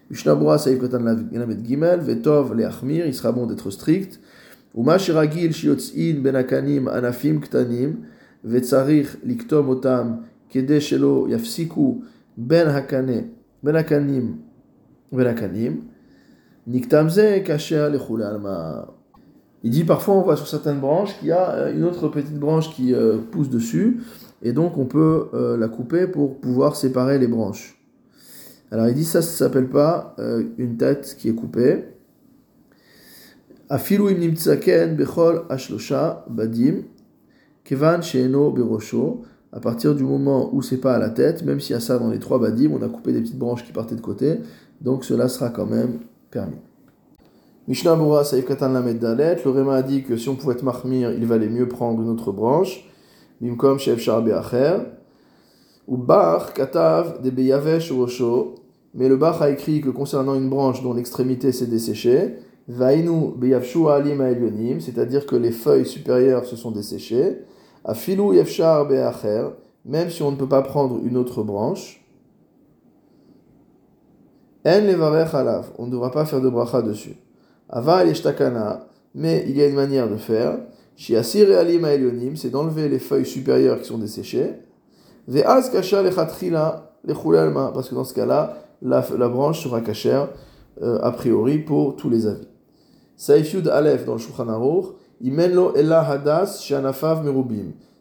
Mishnabura 0.09 0.57
saïf 0.57 0.79
katan 0.79 1.03
lamed 1.03 1.63
gimel. 1.63 1.99
Vetov 1.99 2.55
leachmir. 2.55 3.05
Il 3.05 3.13
sera 3.13 3.31
bon 3.31 3.45
d'être 3.45 3.69
strict. 3.69 4.19
Uma 4.73 4.97
shiragil 4.97 5.53
shiotzin 5.53 6.23
benakanim 6.23 6.87
anafim 6.87 7.41
ktanim. 7.41 7.97
Vetzarich 8.43 9.17
liktom 9.23 9.69
otam 9.69 10.21
Il 19.65 19.71
dit 19.71 19.83
parfois 19.83 20.15
on 20.15 20.21
voit 20.21 20.37
sur 20.37 20.47
certaines 20.47 20.79
branches 20.79 21.17
qu'il 21.19 21.27
y 21.27 21.31
a 21.31 21.51
euh, 21.51 21.73
une 21.73 21.83
autre 21.83 22.07
petite 22.07 22.39
branche 22.39 22.73
qui 22.73 22.93
euh, 22.93 23.17
pousse 23.17 23.49
dessus, 23.49 23.99
et 24.41 24.53
donc 24.53 24.77
on 24.77 24.85
peut 24.85 25.27
euh, 25.33 25.57
la 25.57 25.67
couper 25.67 26.07
pour 26.07 26.39
pouvoir 26.39 26.75
séparer 26.75 27.19
les 27.19 27.27
branches. 27.27 27.77
Alors 28.71 28.87
il 28.87 28.93
dit 28.93 29.03
ça, 29.03 29.21
ça 29.21 29.45
s'appelle 29.45 29.69
pas 29.69 30.15
une 30.57 30.77
tête 30.77 31.15
qui 31.19 31.29
est 31.29 31.35
coupée. 31.35 31.85
Bechol 33.69 35.45
ashlosha 35.49 36.25
badim 36.29 36.83
kevan 37.63 38.01
sheeno 38.01 38.51
berosho. 38.51 39.23
À 39.55 39.61
partir 39.61 39.95
du 39.95 40.03
moment 40.03 40.49
où 40.53 40.61
c'est 40.61 40.81
pas 40.81 40.95
à 40.95 40.99
la 40.99 41.09
tête, 41.09 41.45
même 41.45 41.61
s'il 41.61 41.75
y 41.75 41.77
a 41.77 41.79
ça 41.79 41.97
dans 41.97 42.09
les 42.09 42.19
trois 42.19 42.39
badim, 42.39 42.71
on 42.73 42.81
a 42.81 42.89
coupé 42.89 43.13
des 43.13 43.21
petites 43.21 43.39
branches 43.39 43.63
qui 43.63 43.71
partaient 43.71 43.95
de 43.95 44.01
côté, 44.01 44.39
donc 44.81 45.05
cela 45.05 45.29
sera 45.29 45.49
quand 45.49 45.65
même 45.65 45.99
permis. 46.29 46.59
Mishnah 47.69 47.95
Bura 47.95 48.25
Saïf 48.25 48.45
Katan 48.45 48.73
Lamed 48.73 48.99
Dalet, 48.99 49.37
le 49.45 49.51
Réma 49.51 49.75
a 49.75 49.81
dit 49.81 50.03
que 50.03 50.17
si 50.17 50.27
on 50.27 50.35
pouvait 50.35 50.55
être 50.55 50.63
mahmir, 50.63 51.13
il 51.13 51.25
valait 51.25 51.47
mieux 51.47 51.69
prendre 51.69 52.01
une 52.01 52.09
autre 52.09 52.33
branche. 52.33 52.85
Bimkom 53.39 53.79
Chef 53.79 53.99
Sharbe 53.99 54.29
Acher. 54.29 54.79
Ou 55.87 55.95
Bach 55.95 56.53
Katav 56.53 57.21
de 57.23 57.29
Beyavesh 57.29 57.93
Rosho. 57.93 58.55
Mais 58.93 59.07
le 59.07 59.15
Bach 59.15 59.41
a 59.41 59.49
écrit 59.49 59.79
que 59.79 59.89
concernant 59.89 60.35
une 60.35 60.49
branche 60.49 60.83
dont 60.83 60.93
l'extrémité 60.93 61.53
s'est 61.53 61.67
desséchée, 61.67 62.35
Vainu 62.67 63.31
Beyavshu 63.37 63.87
Alim 63.87 64.21
Elyonim, 64.21 64.81
c'est-à-dire 64.81 65.25
que 65.25 65.37
les 65.37 65.51
feuilles 65.51 65.85
supérieures 65.85 66.45
se 66.45 66.57
sont 66.57 66.71
desséchées. 66.71 67.37
Afilu 67.85 68.35
Yefshar 68.35 68.87
Beacher, 68.87 69.49
même 69.85 70.09
si 70.09 70.23
on 70.23 70.31
ne 70.31 70.35
peut 70.35 70.49
pas 70.49 70.63
prendre 70.63 70.99
une 71.05 71.17
autre 71.17 71.43
branche. 71.43 72.01
En 74.65 74.81
Levarech 74.81 75.29
on 75.77 75.85
ne 75.85 75.91
devra 75.91 76.11
pas 76.11 76.25
faire 76.25 76.41
de 76.41 76.49
bracha 76.49 76.81
dessus. 76.81 77.15
Aval 77.69 78.07
Yeshtakana, 78.07 78.87
mais 79.13 79.45
il 79.47 79.55
y 79.55 79.61
a 79.61 79.67
une 79.67 79.75
manière 79.75 80.09
de 80.09 80.17
faire. 80.17 80.57
Shiasir 80.95 81.55
Alim 81.57 81.85
c'est 82.35 82.49
d'enlever 82.49 82.89
les 82.89 82.99
feuilles 82.99 83.25
supérieures 83.25 83.79
qui 83.79 83.85
sont 83.85 83.99
desséchées. 83.99 84.53
Ve'az 85.27 85.69
kasha 85.69 86.01
lechatrila 86.01 86.93
alma, 87.07 87.71
parce 87.73 87.89
que 87.89 87.95
dans 87.95 88.03
ce 88.03 88.13
cas-là, 88.15 88.57
la, 88.81 89.01
branche 89.29 89.63
sera 89.63 89.81
cachère 89.81 90.29
euh, 90.81 90.99
a 91.01 91.11
priori 91.11 91.59
pour 91.59 91.95
tous 91.95 92.09
les 92.09 92.25
avis. 92.25 92.47
Saifyud 93.15 93.67
Aleph 93.67 94.05
dans 94.05 94.13
le 94.13 94.19
Shulchan 94.19 94.47
Imenlo 95.21 95.75
Ella 95.75 96.01
Hadas 96.01 96.61
Shanafav. 96.61 97.23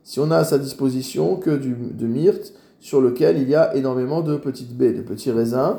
Si 0.03 0.21
on 0.21 0.31
a 0.31 0.39
à 0.39 0.45
sa 0.45 0.59
disposition 0.59 1.37
que 1.37 1.51
du, 1.51 1.75
de 1.75 2.07
myrte 2.07 2.53
sur 2.79 3.01
lequel 3.01 3.39
il 3.39 3.49
y 3.49 3.55
a 3.55 3.75
énormément 3.75 4.21
de 4.21 4.37
petites 4.37 4.77
baies, 4.77 4.93
de 4.93 5.01
petits 5.01 5.31
raisins, 5.31 5.79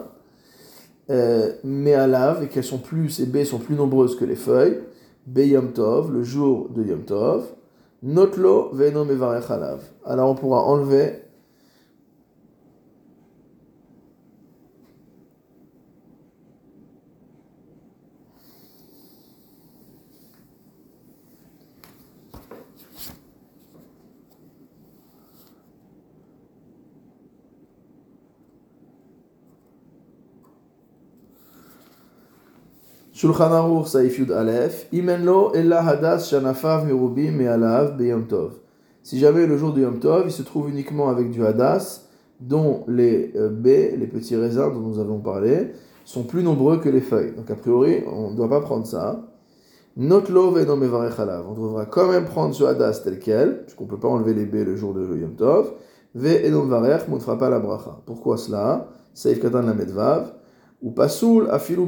euh, 1.11 1.51
mais 1.63 1.93
à 1.93 2.07
lave 2.07 2.43
et 2.43 2.47
qu'elles 2.47 2.63
sont 2.63 2.79
plus, 2.79 3.09
ces 3.09 3.27
baies 3.27 3.45
sont 3.45 3.59
plus 3.59 3.75
nombreuses 3.75 4.15
que 4.15 4.25
les 4.25 4.35
feuilles, 4.35 4.79
Be 5.27 5.39
Yom 5.39 5.71
Tov, 5.71 6.11
le 6.11 6.23
jour 6.23 6.69
de 6.69 6.83
Yom 6.83 7.03
Tov, 7.03 7.43
Notlo 8.01 8.69
Veno 8.73 9.05
Mevarech 9.05 9.49
Alav. 9.51 9.81
Alors 10.05 10.31
on 10.31 10.35
pourra 10.35 10.63
enlever 10.63 11.24
Shulchan 33.15 33.49
Aruch 33.49 33.87
Saif 33.87 34.19
Yud 34.19 34.29
Aleph, 34.29 34.87
Imenlo 34.91 35.53
Ella 35.53 35.81
Hadas 35.81 36.27
Shanafav 36.29 36.85
Me'alav 36.85 37.95
Beyom 37.95 38.27
Tov. 38.27 38.55
Si 39.03 39.19
jamais 39.19 39.47
le 39.47 39.57
jour 39.57 39.71
de 39.71 39.79
Yom 39.79 39.99
Tov, 39.99 40.23
il 40.25 40.33
se 40.33 40.41
trouve 40.41 40.69
uniquement 40.69 41.07
avec 41.07 41.31
du 41.31 41.45
Hadas, 41.45 42.09
dont 42.41 42.83
les 42.89 43.31
euh, 43.37 43.47
baies, 43.47 43.95
les 43.97 44.07
petits 44.07 44.35
raisins 44.35 44.69
dont 44.73 44.81
nous 44.81 44.99
avons 44.99 45.19
parlé, 45.19 45.71
sont 46.03 46.23
plus 46.23 46.43
nombreux 46.43 46.81
que 46.81 46.89
les 46.89 46.99
feuilles. 46.99 47.31
Donc 47.31 47.49
a 47.49 47.55
priori, 47.55 48.03
on 48.11 48.31
ne 48.31 48.35
doit 48.35 48.49
pas 48.49 48.59
prendre 48.59 48.85
ça. 48.85 49.21
Notlo 49.95 50.51
Venom 50.51 50.75
Mevarech 50.75 51.17
Alav. 51.17 51.45
On 51.49 51.53
devra 51.53 51.85
quand 51.85 52.09
même 52.09 52.25
prendre 52.25 52.53
ce 52.53 52.65
Hadas 52.65 52.99
tel 53.05 53.19
quel, 53.19 53.63
puisqu'on 53.63 53.85
ne 53.85 53.89
peut 53.91 53.99
pas 53.99 54.09
enlever 54.09 54.33
les 54.33 54.45
baies 54.45 54.65
le 54.65 54.75
jour 54.75 54.93
de 54.93 55.15
Yom 55.15 55.35
Tov. 55.37 55.71
Ve 56.15 56.43
Edom 56.43 56.67
Varech, 56.67 57.03
on 57.09 57.15
ne 57.15 57.19
fera 57.21 57.37
pas 57.37 57.49
la 57.49 57.59
bracha. 57.59 58.01
Pourquoi 58.05 58.35
cela? 58.35 58.89
Saif 59.13 59.39
Katan 59.39 59.61
la 59.61 59.73
Medvav. 59.73 60.33
Ou 60.85 60.91
pasoul 60.91 61.49
afilu. 61.49 61.81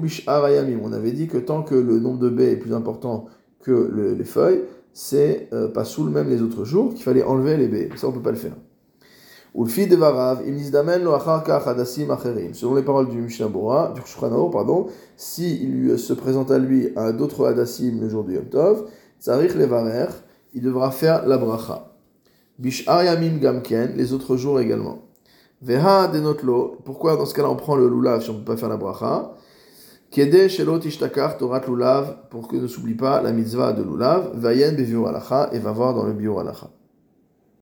On 0.83 0.91
avait 0.91 1.12
dit 1.12 1.27
que 1.27 1.38
tant 1.38 1.62
que 1.62 1.75
le 1.75 1.99
nombre 1.99 2.17
de 2.17 2.29
baies 2.29 2.53
est 2.53 2.57
plus 2.57 2.73
important 2.73 3.27
que 3.62 4.15
les 4.17 4.23
feuilles, 4.25 4.63
c'est 4.91 5.49
euh, 5.53 5.67
pasoul 5.67 6.10
même 6.10 6.29
les 6.29 6.41
autres 6.41 6.65
jours 6.65 6.95
qu'il 6.95 7.03
fallait 7.03 7.21
enlever 7.21 7.55
les 7.57 7.67
baies. 7.67 7.89
Ça, 7.95 8.07
on 8.07 8.10
ne 8.10 8.15
peut 8.15 8.23
pas 8.23 8.31
le 8.31 8.38
faire. 8.38 8.55
Selon 12.53 12.75
les 12.75 12.81
paroles 12.81 13.10
du 13.10 13.17
Mishnah 13.21 13.47
Bora, 13.47 13.93
du 13.95 14.01
Shulchan 14.01 14.49
pardon, 14.49 14.88
s'il 15.15 15.89
il 15.89 15.99
se 15.99 16.13
présente 16.13 16.49
à 16.49 16.57
lui 16.57 16.89
à 16.95 17.12
d'autres 17.12 17.45
hadassim 17.45 18.01
le 18.01 18.10
jour 18.10 18.23
du 18.23 18.33
Yom 18.33 18.45
Tov, 18.45 18.88
il 19.27 20.62
devra 20.62 20.91
faire 20.91 21.27
la 21.27 21.38
bracha. 21.38 21.93
Yamim 22.60 23.38
gamken, 23.38 23.93
les 23.95 24.13
autres 24.13 24.38
jours 24.38 24.60
également. 24.60 25.06
Veha 25.61 26.07
denotlo. 26.07 26.77
Pourquoi 26.85 27.15
dans 27.15 27.25
ce 27.25 27.33
cas-là 27.33 27.49
on 27.49 27.55
prend 27.55 27.75
le 27.75 27.87
lulav 27.87 28.21
si 28.21 28.29
on 28.29 28.33
ne 28.33 28.39
peut 28.39 28.53
pas 28.53 28.57
faire 28.57 28.69
la 28.69 28.77
bracha? 28.77 29.33
Kede 30.11 30.47
shelot 30.47 30.79
ishtakar 30.79 31.37
torat 31.37 31.61
lulav 31.67 32.29
pour 32.29 32.47
que 32.47 32.55
ne 32.55 32.67
s'oublie 32.67 32.93
pas 32.93 33.21
la 33.21 33.31
mitzvah 33.31 33.73
de 33.73 33.81
lulav. 33.81 34.31
Vayen 34.35 34.73
beviur 34.73 35.07
alacha 35.07 35.49
et 35.51 35.59
va 35.59 35.71
voir 35.71 35.93
dans 35.95 36.03
le 36.03 36.13
biur 36.13 36.39
alacha. 36.39 36.69